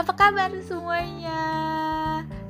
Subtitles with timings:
[0.00, 1.44] Apa kabar semuanya?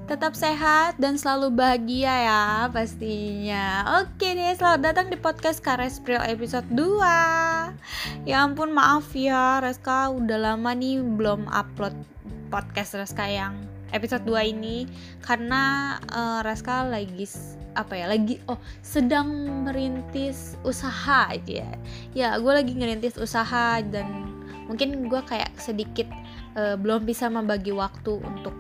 [0.07, 3.83] Tetap sehat dan selalu bahagia ya pastinya.
[3.99, 7.03] Oke deh, selamat datang di podcast Karespril episode 2
[8.23, 11.99] Ya ampun maaf ya, Reska udah lama nih belum upload
[12.55, 13.59] podcast Reska yang
[13.91, 14.87] episode 2 ini.
[15.19, 17.27] Karena uh, Reska lagi
[17.75, 19.27] apa ya lagi oh sedang
[19.67, 21.67] merintis usaha aja.
[21.67, 21.71] Ya
[22.15, 24.39] ya gue lagi ngerintis usaha dan
[24.71, 26.07] mungkin gue kayak sedikit
[26.55, 28.55] uh, belum bisa membagi waktu untuk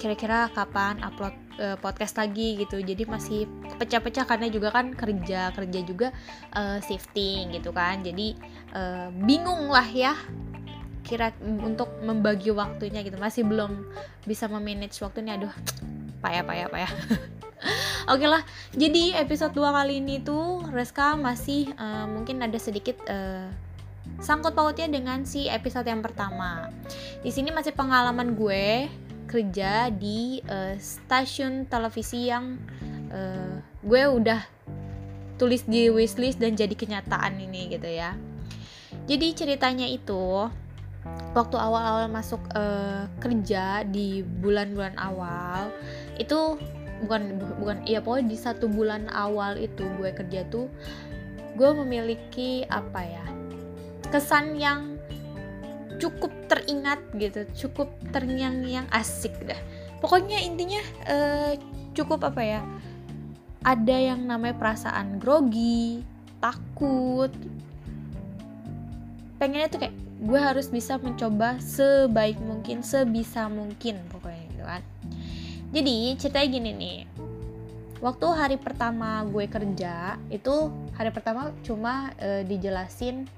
[0.00, 2.82] kira-kira kapan upload uh, podcast lagi gitu.
[2.82, 3.46] Jadi masih
[3.78, 6.08] pecah-pecah karena juga kan kerja kerja juga
[6.56, 8.02] uh, shifting gitu kan.
[8.02, 8.34] Jadi
[8.74, 10.18] uh, bingung lah ya
[11.02, 13.18] kira untuk membagi waktunya gitu.
[13.18, 13.86] Masih belum
[14.26, 15.38] bisa memanage waktunya.
[15.38, 15.52] Aduh
[16.22, 16.92] payah payah payah.
[18.10, 18.42] Oke okay lah,
[18.74, 23.46] jadi episode 2 kali ini tuh Reska masih uh, mungkin ada sedikit uh,
[24.22, 26.70] sangkut pautnya dengan si episode yang pertama.
[27.20, 28.86] Di sini masih pengalaman gue
[29.26, 32.56] kerja di uh, stasiun televisi yang
[33.10, 34.40] uh, gue udah
[35.42, 38.14] tulis di wishlist dan jadi kenyataan ini gitu ya.
[39.10, 40.46] Jadi ceritanya itu
[41.34, 45.74] waktu awal-awal masuk uh, kerja di bulan-bulan awal
[46.22, 46.54] itu
[47.02, 50.70] bukan bukan iya pokoknya di satu bulan awal itu gue kerja tuh
[51.58, 53.26] gue memiliki apa ya
[54.12, 55.00] kesan yang
[55.96, 59.58] cukup teringat gitu cukup terngiang-ngiang asik dah.
[60.02, 61.54] Pokoknya intinya uh,
[61.94, 62.60] cukup apa ya
[63.62, 66.02] ada yang namanya perasaan grogi
[66.42, 67.30] takut.
[69.38, 74.82] Pengennya tuh kayak gue harus bisa mencoba sebaik mungkin sebisa mungkin pokoknya gitu kan.
[75.70, 76.98] Jadi ceritanya gini nih.
[78.02, 83.30] Waktu hari pertama gue kerja itu hari pertama cuma uh, dijelasin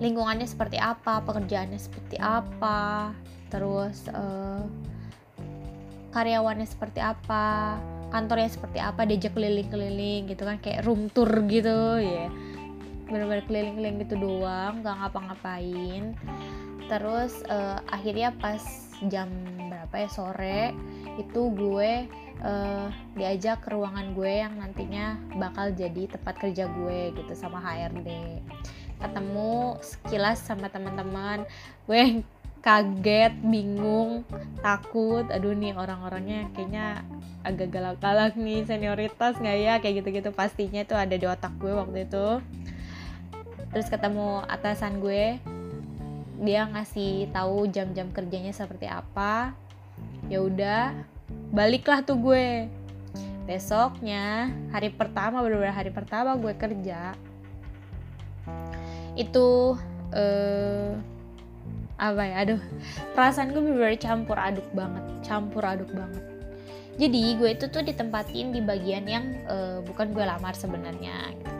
[0.00, 3.12] lingkungannya seperti apa pekerjaannya seperti apa
[3.52, 4.64] terus uh,
[6.10, 7.76] karyawannya seperti apa
[8.10, 12.28] kantornya seperti apa diajak keliling-keliling gitu kan kayak room tour gitu ya yeah.
[13.06, 16.16] bener-bener keliling-keliling gitu doang gak ngapa-ngapain
[16.90, 18.58] terus uh, akhirnya pas
[19.06, 19.30] jam
[19.70, 20.74] berapa ya sore
[21.16, 21.92] itu gue
[22.42, 28.08] uh, diajak ke ruangan gue yang nantinya bakal jadi tempat kerja gue gitu sama HRD
[29.00, 31.48] ketemu sekilas sama teman-teman.
[31.88, 32.22] Gue
[32.60, 34.22] kaget bingung
[34.60, 35.24] takut.
[35.32, 37.02] Aduh nih orang-orangnya kayaknya
[37.42, 38.68] agak galak-galak nih.
[38.68, 39.74] Senioritas nggak ya?
[39.80, 40.30] Kayak gitu-gitu.
[40.30, 42.28] Pastinya tuh ada di otak gue waktu itu.
[43.72, 45.40] Terus ketemu atasan gue.
[46.40, 49.52] Dia ngasih tahu jam-jam kerjanya seperti apa.
[50.28, 50.92] Ya udah
[51.52, 52.68] baliklah tuh gue.
[53.48, 57.18] Besoknya hari pertama bener-bener hari pertama gue kerja
[59.20, 59.76] itu
[60.16, 60.92] uh,
[62.00, 62.60] apa ya aduh
[63.12, 66.24] perasaan gue bener campur aduk banget campur aduk banget
[66.96, 71.52] jadi gue itu tuh ditempatin di bagian yang uh, bukan gue lamar sebenarnya gitu.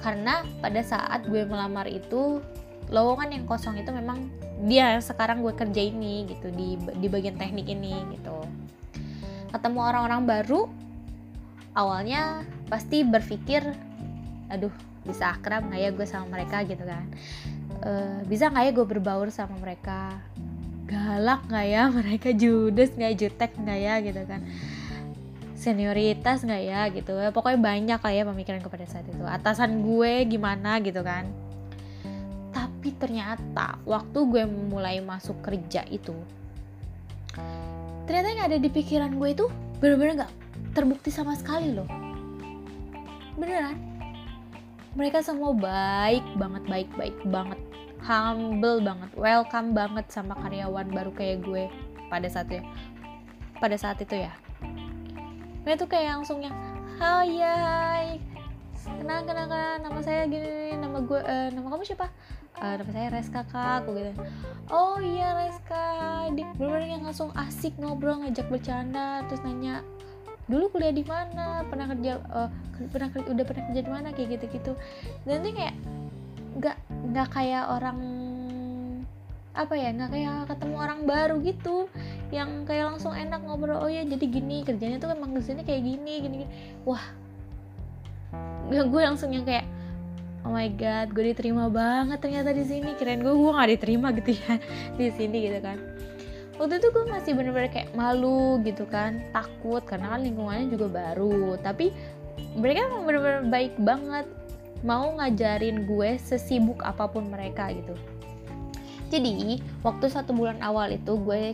[0.00, 2.40] karena pada saat gue melamar itu
[2.88, 4.32] lowongan yang kosong itu memang
[4.64, 8.36] dia yang sekarang gue kerja ini gitu di di bagian teknik ini gitu
[9.52, 10.60] ketemu orang-orang baru
[11.76, 13.60] awalnya pasti berpikir
[14.48, 14.72] aduh
[15.02, 17.04] bisa akrab nggak ya gue sama mereka gitu kan.
[17.82, 20.18] Uh, bisa nggak ya gue berbaur sama mereka?
[20.86, 21.82] Galak nggak ya?
[21.98, 23.94] Mereka judes nggak jutek nggak ya?
[24.02, 24.40] Gitu kan.
[25.58, 26.80] Senioritas nggak ya?
[26.90, 29.24] Gitu pokoknya banyak lah ya pemikiran pada saat itu.
[29.26, 30.78] Atasan gue gimana?
[30.78, 31.26] Gitu kan.
[32.54, 36.14] Tapi ternyata waktu gue mulai masuk kerja itu
[38.06, 39.44] ternyata yang ada di pikiran gue itu
[39.80, 40.32] bener-bener gak
[40.76, 41.88] terbukti sama sekali loh.
[43.38, 43.91] Beneran
[44.92, 47.60] mereka semua baik banget baik baik banget.
[48.02, 51.70] Humble banget welcome banget sama karyawan baru kayak gue
[52.10, 52.66] pada saat itu
[53.62, 54.34] pada saat itu ya.
[55.62, 56.54] Mereka tuh kayak langsung yang
[56.98, 58.06] hai hai.
[58.82, 59.78] Kenal kenal kenal.
[59.86, 62.10] Nama saya gini nama gue uh, nama kamu siapa?
[62.58, 64.12] Uh, nama saya Reska kak aku gitu.
[64.66, 65.86] Oh iya Reska.
[66.34, 69.86] Di bener yang langsung asik ngobrol ngajak bercanda terus nanya
[70.50, 72.50] dulu kuliah di mana pernah kerja uh,
[72.90, 74.72] pernah udah pernah kerja di mana kayak gitu gitu
[75.22, 75.74] dan itu kayak
[76.58, 76.76] nggak
[77.12, 77.98] nggak kayak orang
[79.52, 81.76] apa ya nggak kayak ketemu orang baru gitu
[82.32, 85.84] yang kayak langsung enak ngobrol oh ya jadi gini kerjanya tuh emang ke sini kayak
[85.84, 86.46] gini gini, gini.
[86.88, 87.04] wah.
[88.72, 89.68] Gue langsung yang kayak
[90.42, 94.30] oh my god gue diterima banget ternyata di sini keren gue gue nggak diterima gitu
[94.34, 94.54] ya
[94.98, 95.78] di sini gitu kan
[96.60, 101.56] waktu itu gue masih bener-bener kayak malu gitu kan takut karena kan lingkungannya juga baru.
[101.60, 101.92] Tapi
[102.56, 104.26] mereka emang bener-bener baik banget
[104.82, 107.94] mau ngajarin gue sesibuk apa pun mereka gitu.
[109.12, 111.52] Jadi waktu satu bulan awal itu gue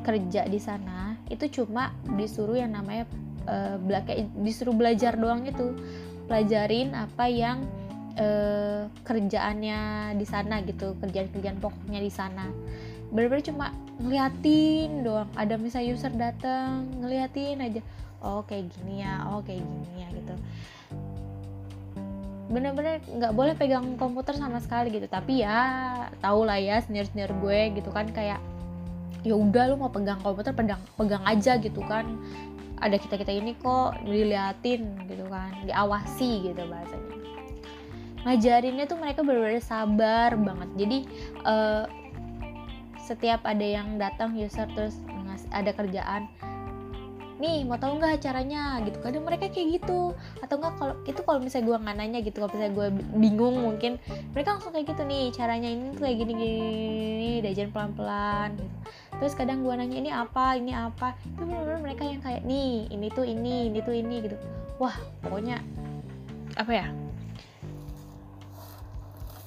[0.00, 3.04] kerja di sana itu cuma disuruh yang namanya
[3.46, 3.76] uh,
[4.40, 5.76] disuruh belajar doang itu.
[6.30, 7.66] Pelajarin apa yang
[8.14, 12.46] uh, kerjaannya di sana gitu kerjaan-kerjaan pokoknya di sana
[13.10, 13.66] bener-bener cuma
[14.00, 15.28] ngeliatin doang.
[15.36, 17.82] Ada misalnya user datang ngeliatin aja.
[18.22, 20.34] Oh kayak gini ya oh kayak gini ya gitu.
[22.50, 25.06] Bener-bener nggak boleh pegang komputer sama sekali gitu.
[25.10, 25.60] Tapi ya
[26.22, 28.40] tau lah ya senior senior gue gitu kan kayak
[29.20, 32.06] ya udah lu mau pegang komputer pegang pegang aja gitu kan.
[32.80, 35.52] Ada kita kita ini kok diliatin gitu kan.
[35.68, 37.16] Diawasi gitu bahasanya.
[38.20, 40.68] Ngajarinnya tuh mereka bener-bener sabar banget.
[40.76, 40.98] Jadi
[41.44, 41.84] uh,
[43.10, 45.02] setiap ada yang datang user terus
[45.50, 46.30] ada kerjaan
[47.40, 48.84] nih mau tahu nggak caranya?
[48.84, 49.00] Gitu.
[49.00, 50.12] Kadang mereka kayak gitu.
[50.44, 53.92] Atau enggak kalau itu kalau misalnya gue nggak nanya gitu kalau misalnya gue bingung mungkin
[54.36, 58.76] mereka langsung kayak gitu nih caranya ini tuh kayak gini gini diajarin pelan pelan gitu.
[59.24, 61.16] Terus kadang gue nanya ini apa ini apa?
[61.24, 64.36] Itu benar-benar mereka yang kayak nih ini tuh ini ini tuh ini gitu.
[64.76, 65.64] Wah pokoknya
[66.60, 66.86] apa ya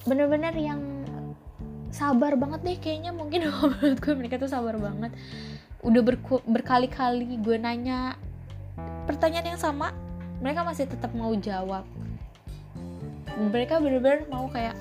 [0.04, 0.82] bener-bener yang
[1.94, 3.46] sabar banget deh kayaknya mungkin
[3.78, 5.14] menurut gue mereka tuh sabar banget.
[5.86, 6.02] Udah
[6.50, 8.18] berkali-kali gue nanya
[9.06, 9.94] pertanyaan yang sama
[10.42, 11.86] mereka masih tetap mau jawab.
[13.38, 14.74] Mereka bener-bener mau kayak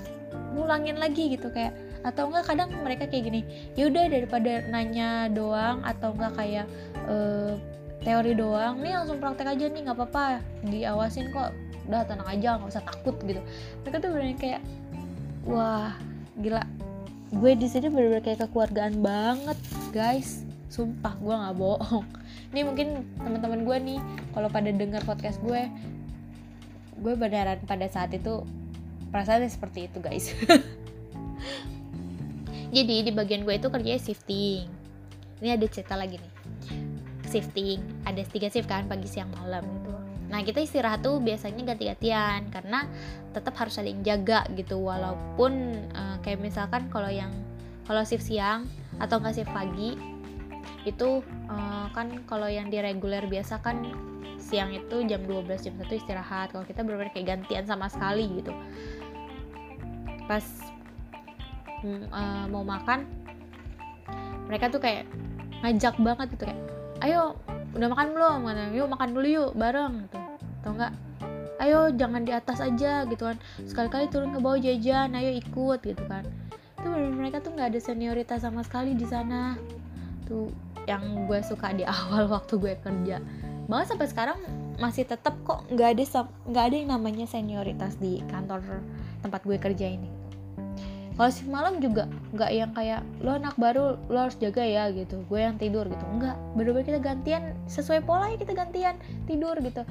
[0.56, 3.40] ngulangin lagi gitu kayak atau enggak kadang mereka kayak gini
[3.78, 6.66] yaudah daripada nanya doang atau enggak kayak
[7.06, 7.54] uh,
[8.02, 11.54] teori doang nih langsung praktek aja nih nggak apa-apa diawasin kok
[11.86, 13.38] udah tenang aja nggak usah takut gitu.
[13.86, 14.62] Mereka tuh bener kayak
[15.46, 15.94] wah
[16.38, 16.62] gila
[17.32, 19.56] gue di sini bener-bener kayak kekeluargaan banget
[19.90, 20.44] guys.
[20.68, 22.04] Sumpah gue nggak bohong.
[22.52, 24.00] Ini mungkin teman-teman gue nih
[24.36, 25.68] kalau pada dengar podcast gue
[27.02, 28.44] gue beneran pada saat itu
[29.08, 30.32] perasaannya seperti itu guys.
[32.76, 34.68] Jadi di bagian gue itu kerjanya shifting.
[35.40, 36.32] Ini ada cerita lagi nih.
[37.32, 42.48] Shifting ada tiga shift kan pagi siang malam gitu nah kita istirahat tuh biasanya ganti-gantian
[42.48, 42.88] karena
[43.36, 44.80] tetap harus yang jaga gitu.
[44.80, 45.52] Walaupun
[45.92, 47.28] uh, kayak misalkan kalau yang
[47.84, 48.64] kalau shift siang
[48.96, 49.92] atau nggak shift pagi
[50.88, 51.20] itu
[51.52, 53.84] uh, kan kalau yang di reguler biasa kan
[54.40, 56.56] siang itu jam 12 jam 1 istirahat.
[56.56, 58.56] Kalau kita benar-benar kayak gantian sama sekali gitu.
[60.24, 60.44] Pas
[62.08, 63.04] uh, mau makan
[64.48, 65.04] mereka tuh kayak
[65.60, 66.60] ngajak banget gitu kayak
[67.04, 67.36] ayo
[67.76, 68.40] udah makan belum?
[68.72, 70.21] Yuk makan dulu yuk bareng gitu
[70.62, 70.94] atau enggak
[71.62, 73.38] ayo jangan di atas aja gitu kan.
[73.62, 76.26] Sekali-kali turun ke bawah jajan ayo ikut gitu kan.
[76.82, 79.54] Itu mereka tuh nggak ada senioritas sama sekali di sana.
[80.26, 80.50] Tuh
[80.90, 83.22] yang gue suka di awal waktu gue kerja.
[83.70, 84.38] Bahkan sampai sekarang
[84.82, 88.82] masih tetap kok nggak ada nggak ada yang namanya senioritas di kantor
[89.22, 90.10] tempat gue kerja ini.
[91.12, 95.22] Kalau shift malam juga nggak yang kayak lo anak baru lo harus jaga ya gitu.
[95.30, 96.02] Gue yang tidur gitu.
[96.10, 98.98] Enggak bener-bener kita gantian sesuai pola ya kita gantian
[99.30, 99.86] tidur gitu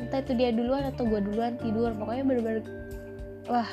[0.00, 1.92] entah itu dia duluan atau gue duluan tidur.
[1.96, 2.62] Pokoknya bener-bener
[3.48, 3.68] wah.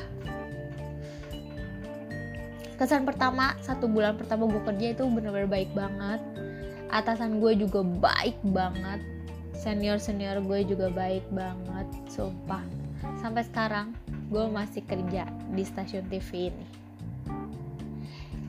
[2.79, 6.19] Kesan pertama satu bulan pertama gue kerja itu bener-bener baik banget.
[6.89, 8.99] Atasan gue juga baik banget.
[9.53, 12.65] Senior senior gue juga baik banget sumpah.
[13.21, 13.95] Sampai sekarang
[14.33, 16.65] gue masih kerja di stasiun TV ini.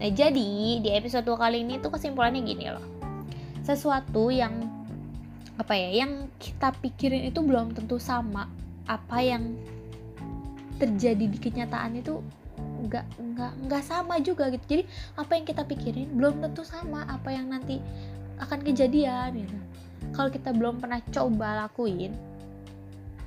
[0.00, 2.84] Nah jadi di episode kali ini tuh kesimpulannya gini loh.
[3.62, 4.63] Sesuatu yang
[5.54, 8.50] apa ya yang kita pikirin itu belum tentu sama.
[8.84, 9.56] Apa yang
[10.76, 12.20] terjadi di kenyataan itu
[12.84, 14.64] nggak nggak nggak sama juga gitu.
[14.66, 14.82] Jadi
[15.16, 17.78] apa yang kita pikirin belum tentu sama apa yang nanti
[18.42, 19.56] akan kejadian gitu.
[20.12, 22.34] Kalau kita belum pernah coba lakuin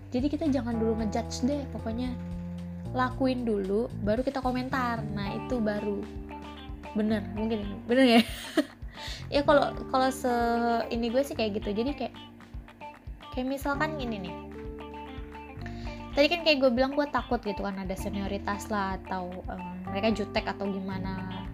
[0.08, 2.16] jadi kita jangan dulu ngejudge deh pokoknya
[2.96, 5.04] lakuin dulu baru kita komentar.
[5.12, 6.00] Nah itu baru.
[6.96, 7.68] Bener mungkin.
[7.86, 8.22] Bener ya
[9.28, 10.32] ya kalau kalau se
[10.92, 11.72] ini gue sih kayak gitu.
[11.76, 12.14] Jadi kayak
[13.36, 14.36] kayak misalkan gini nih.
[16.18, 19.62] Tadi kan kayak gue bilang gue takut gitu kan ada senioritas lah atau um,
[19.94, 21.46] mereka jutek atau gimana.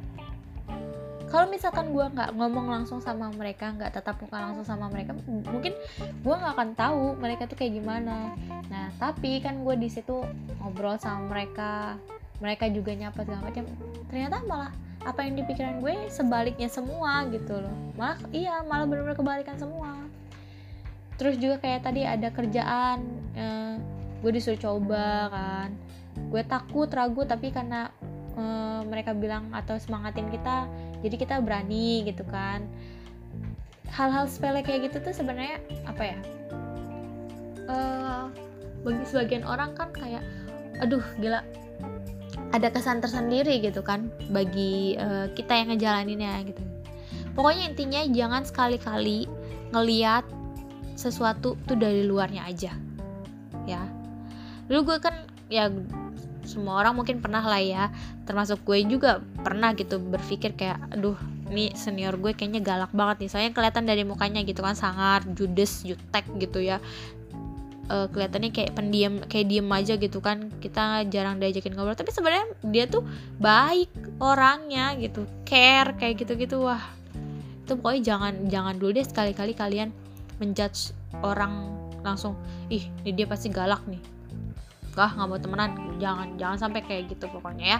[1.27, 5.73] Kalau misalkan gue nggak ngomong langsung sama mereka nggak tetap muka langsung sama mereka mungkin
[5.99, 8.31] gue nggak akan tahu mereka tuh kayak gimana.
[8.71, 10.23] Nah tapi kan gue di situ
[10.61, 11.99] ngobrol sama mereka
[12.39, 13.67] mereka juga nyapa segala macam.
[14.07, 14.71] Ternyata malah
[15.03, 17.75] apa yang dipikiran gue sebaliknya semua gitu loh.
[17.99, 19.95] Malah iya malah benar-benar kebalikan semua.
[21.19, 22.99] Terus juga kayak tadi ada kerjaan
[23.35, 23.75] eh,
[24.23, 25.69] gue disuruh coba kan.
[26.31, 27.89] Gue takut ragu tapi karena
[28.37, 30.69] uh, mereka bilang atau semangatin kita
[31.01, 32.65] jadi kita berani gitu kan.
[33.93, 36.19] Hal-hal sepele kayak gitu tuh sebenarnya apa ya?
[37.63, 38.23] Uh,
[38.83, 40.23] bagi sebagian orang kan kayak
[40.81, 41.39] aduh gila
[42.53, 46.61] ada kesan tersendiri gitu kan bagi uh, kita yang ngejalaninnya gitu.
[47.33, 49.25] Pokoknya intinya jangan sekali-kali
[49.73, 50.21] ngeliat
[50.93, 52.77] sesuatu tuh dari luarnya aja
[53.65, 53.81] ya.
[54.69, 55.73] Dulu gue kan ya
[56.45, 57.89] semua orang mungkin pernah lah ya
[58.29, 61.17] termasuk gue juga pernah gitu berpikir kayak aduh
[61.49, 63.29] ini senior gue kayaknya galak banget nih.
[63.33, 66.77] Soalnya kelihatan dari mukanya gitu kan sangat judes jutek gitu ya
[67.89, 70.51] uh, kelihatannya kayak pendiam kayak diem aja gitu kan.
[70.59, 71.97] Kita jarang diajakin ngobrol.
[71.97, 73.03] Tapi sebenarnya dia tuh
[73.41, 75.27] baik orangnya gitu.
[75.43, 76.63] Care kayak gitu-gitu.
[76.63, 76.83] Wah
[77.63, 79.95] itu pokoknya jangan jangan dulu deh sekali-kali kalian
[80.43, 80.91] menjudge
[81.23, 81.71] orang
[82.03, 82.35] langsung
[82.67, 84.03] ih ini dia pasti galak nih.
[84.93, 85.71] Gak nggak mau temenan.
[85.97, 87.79] Jangan jangan sampai kayak gitu pokoknya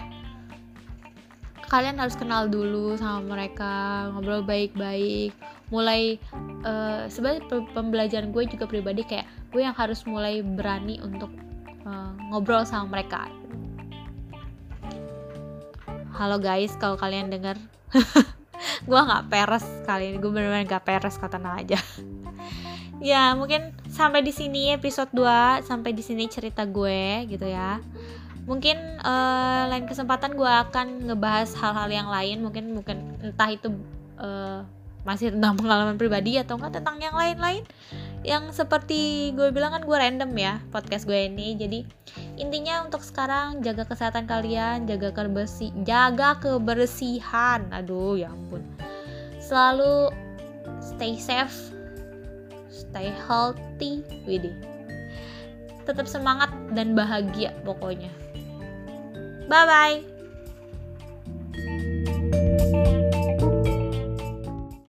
[1.64, 5.36] Kalian harus kenal dulu sama mereka ngobrol baik-baik.
[5.68, 6.16] Mulai
[6.64, 11.30] uh, sebenarnya pembelajaran gue juga pribadi kayak gue yang harus mulai berani untuk
[11.86, 13.30] uh, ngobrol sama mereka.
[16.10, 17.54] Halo guys kalau kalian dengar
[18.90, 20.18] gue nggak peres kali ini.
[20.18, 21.78] Gue bener-bener gak peres kata aja.
[23.04, 27.76] Ya mungkin sampai di sini episode 2 sampai di sini cerita gue gitu ya.
[28.48, 32.40] Mungkin uh, lain kesempatan gue akan ngebahas hal-hal yang lain.
[32.40, 33.76] Mungkin mungkin entah itu
[34.16, 34.64] uh,
[35.04, 37.68] masih tentang pengalaman pribadi atau enggak tentang yang lain-lain
[38.24, 41.54] yang seperti gue bilang kan gue random ya podcast gue ini.
[41.54, 41.84] Jadi
[42.40, 47.68] intinya untuk sekarang jaga kesehatan kalian jaga kebersih jaga kebersihan.
[47.70, 48.64] Aduh ya ampun.
[49.38, 50.08] Selalu
[50.80, 51.74] stay safe
[52.74, 54.54] stay healthy Widih
[55.84, 58.08] tetap semangat dan bahagia pokoknya.
[59.46, 60.13] Bye bye